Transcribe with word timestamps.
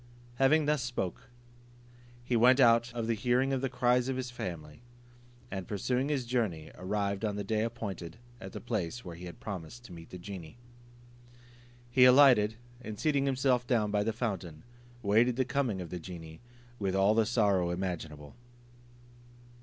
Having 0.37 0.65
thus 0.65 0.81
spoken, 0.81 1.21
he 2.23 2.35
went 2.35 2.59
out 2.59 2.91
of 2.95 3.05
the 3.05 3.13
hearing 3.13 3.53
of 3.53 3.61
the 3.61 3.69
cries 3.69 4.09
of 4.09 4.17
his 4.17 4.31
family; 4.31 4.81
and 5.51 5.67
pursuing 5.67 6.09
his 6.09 6.25
journey, 6.25 6.71
arrived 6.73 7.23
on 7.23 7.35
the 7.35 7.43
day 7.43 7.61
appointed 7.63 8.17
at 8.39 8.51
the 8.51 8.59
place 8.59 9.05
where 9.05 9.15
he 9.15 9.25
had 9.25 9.39
promised 9.39 9.83
to 9.85 9.93
meet 9.93 10.09
the 10.09 10.17
genie. 10.17 10.57
He 11.91 12.05
alighted, 12.05 12.55
and 12.81 12.99
seating 12.99 13.27
himself 13.27 13.67
down 13.67 13.91
by 13.91 14.01
the 14.03 14.11
fountain, 14.11 14.63
waited 15.03 15.35
the 15.35 15.45
coming 15.45 15.79
of 15.81 15.91
the 15.91 15.99
genie, 15.99 16.41
with 16.79 16.95
all 16.95 17.13
the 17.13 17.27
sorrow 17.27 17.69
imaginable. 17.69 18.33